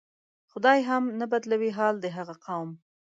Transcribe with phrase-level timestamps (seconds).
[0.51, 2.69] خدای هم نه بدلوي حال د هغه قوم